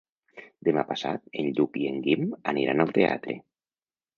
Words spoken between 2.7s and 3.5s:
al teatre.